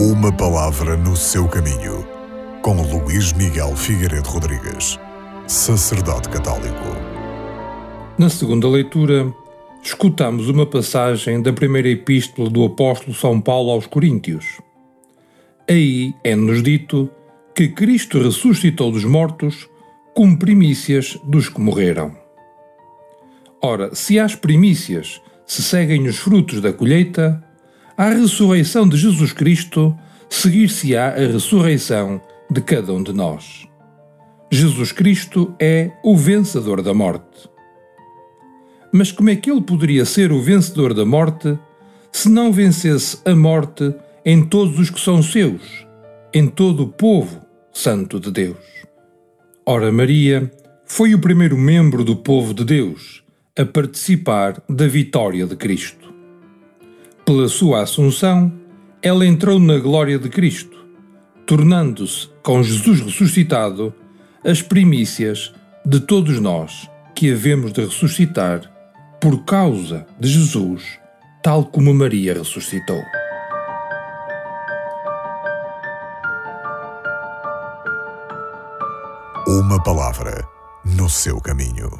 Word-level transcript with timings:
Uma 0.00 0.30
palavra 0.30 0.96
no 0.96 1.16
seu 1.16 1.48
caminho, 1.48 2.06
com 2.62 2.80
Luís 2.82 3.32
Miguel 3.32 3.74
Figueiredo 3.74 4.28
Rodrigues, 4.28 4.96
sacerdote 5.48 6.28
católico. 6.28 6.84
Na 8.16 8.28
segunda 8.30 8.68
leitura, 8.68 9.34
escutamos 9.82 10.48
uma 10.48 10.64
passagem 10.64 11.42
da 11.42 11.52
primeira 11.52 11.88
epístola 11.88 12.48
do 12.48 12.64
apóstolo 12.64 13.12
São 13.12 13.40
Paulo 13.40 13.72
aos 13.72 13.88
Coríntios. 13.88 14.60
Aí 15.68 16.14
é-nos 16.22 16.62
dito 16.62 17.10
que 17.52 17.66
Cristo 17.66 18.22
ressuscitou 18.22 18.92
dos 18.92 19.04
mortos 19.04 19.68
como 20.14 20.38
primícias 20.38 21.18
dos 21.24 21.48
que 21.48 21.60
morreram. 21.60 22.16
Ora, 23.60 23.92
se 23.96 24.16
às 24.20 24.36
primícias 24.36 25.20
se 25.44 25.60
seguem 25.60 26.06
os 26.06 26.18
frutos 26.18 26.60
da 26.60 26.72
colheita, 26.72 27.42
à 27.98 28.10
ressurreição 28.10 28.88
de 28.88 28.96
Jesus 28.96 29.32
Cristo 29.32 29.98
seguir-se-á 30.30 31.08
a 31.08 31.32
ressurreição 31.32 32.20
de 32.48 32.60
cada 32.60 32.92
um 32.92 33.02
de 33.02 33.12
nós. 33.12 33.66
Jesus 34.52 34.92
Cristo 34.92 35.52
é 35.60 35.90
o 36.04 36.16
vencedor 36.16 36.80
da 36.80 36.94
morte. 36.94 37.50
Mas 38.92 39.10
como 39.10 39.30
é 39.30 39.36
que 39.36 39.50
ele 39.50 39.60
poderia 39.60 40.04
ser 40.04 40.30
o 40.30 40.40
vencedor 40.40 40.94
da 40.94 41.04
morte 41.04 41.58
se 42.12 42.28
não 42.28 42.52
vencesse 42.52 43.18
a 43.24 43.34
morte 43.34 43.92
em 44.24 44.44
todos 44.44 44.78
os 44.78 44.90
que 44.90 45.00
são 45.00 45.20
seus, 45.20 45.84
em 46.32 46.46
todo 46.46 46.84
o 46.84 46.88
povo 46.88 47.40
santo 47.72 48.20
de 48.20 48.30
Deus? 48.30 48.64
Ora, 49.66 49.90
Maria 49.90 50.48
foi 50.86 51.14
o 51.14 51.18
primeiro 51.18 51.58
membro 51.58 52.04
do 52.04 52.14
povo 52.14 52.54
de 52.54 52.64
Deus 52.64 53.24
a 53.58 53.66
participar 53.66 54.62
da 54.68 54.86
vitória 54.86 55.44
de 55.44 55.56
Cristo. 55.56 56.17
Pela 57.28 57.46
sua 57.46 57.82
assunção, 57.82 58.50
ela 59.02 59.26
entrou 59.26 59.60
na 59.60 59.78
glória 59.78 60.18
de 60.18 60.30
Cristo, 60.30 60.74
tornando-se, 61.46 62.26
com 62.42 62.62
Jesus 62.62 63.02
ressuscitado, 63.02 63.92
as 64.42 64.62
primícias 64.62 65.52
de 65.84 66.00
todos 66.00 66.40
nós 66.40 66.88
que 67.14 67.30
havemos 67.30 67.74
de 67.74 67.84
ressuscitar 67.84 68.62
por 69.20 69.44
causa 69.44 70.06
de 70.18 70.26
Jesus, 70.26 70.98
tal 71.42 71.66
como 71.66 71.92
Maria 71.92 72.32
ressuscitou. 72.32 73.02
Uma 79.46 79.82
palavra 79.82 80.48
no 80.82 81.10
seu 81.10 81.38
caminho. 81.42 81.90